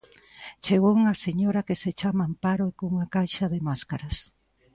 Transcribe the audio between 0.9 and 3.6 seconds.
unha señora que se chama Amparo cunha caixa de